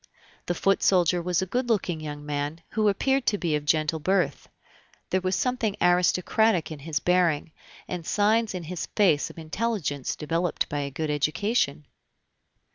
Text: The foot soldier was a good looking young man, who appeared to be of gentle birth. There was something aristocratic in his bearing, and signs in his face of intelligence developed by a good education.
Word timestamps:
The 0.47 0.55
foot 0.55 0.81
soldier 0.81 1.21
was 1.21 1.43
a 1.43 1.45
good 1.45 1.69
looking 1.69 1.99
young 1.99 2.25
man, 2.25 2.61
who 2.69 2.89
appeared 2.89 3.27
to 3.27 3.37
be 3.37 3.55
of 3.55 3.65
gentle 3.65 3.99
birth. 3.99 4.49
There 5.11 5.21
was 5.21 5.35
something 5.35 5.75
aristocratic 5.79 6.71
in 6.71 6.79
his 6.79 6.99
bearing, 6.99 7.51
and 7.87 8.03
signs 8.03 8.55
in 8.55 8.63
his 8.63 8.87
face 8.95 9.29
of 9.29 9.37
intelligence 9.37 10.15
developed 10.15 10.67
by 10.69 10.79
a 10.79 10.89
good 10.89 11.11
education. 11.11 11.85